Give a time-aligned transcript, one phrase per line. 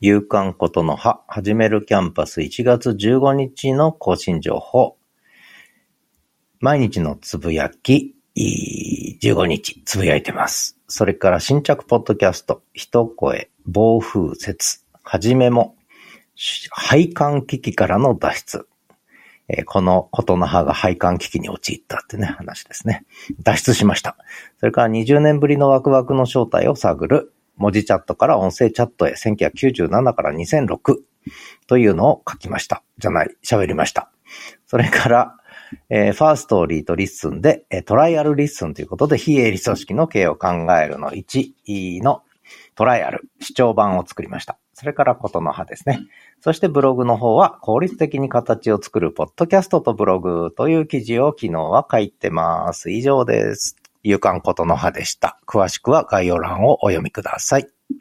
[0.00, 4.96] 夕刊ことの葉、始めるキャンパス1月15日の更新情報。
[6.60, 10.78] 毎日のつぶやき、15日つぶやいてます。
[10.86, 15.74] それから新着ポッドキャスト、一声、暴風雪、はじめも、
[16.70, 18.68] 配管危機からの脱出。
[19.48, 23.04] えー、このことの葉が配管危機に陥ったってね、話ですね。
[23.42, 24.16] 脱出しました。
[24.60, 27.34] それから20年ぶりのワクワクの正体を探る。
[27.58, 30.96] 文字チャットから音声チャットへ1997から2006
[31.66, 32.82] というのを書きました。
[32.98, 34.10] じゃない、喋りました。
[34.66, 35.34] それから、
[35.90, 42.22] えー、 Firstory と LISTEN で、えー、トライアル LISTEN ということで、非営利組織の経営を考えるの1の
[42.74, 44.58] トライアル、視聴版を作りました。
[44.72, 46.00] それからことの葉ですね。
[46.40, 52.90] そしてブログの方は効率的に形を作るポッドキャストとブログという記事を昨日は書いてます。
[52.90, 53.87] 以上です。
[54.02, 55.40] 夕刊ことの葉でした。
[55.46, 57.68] 詳しくは概要欄をお読みください。